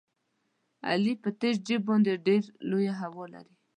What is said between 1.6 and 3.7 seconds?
جېب باندې ډېره لویه هوا لري.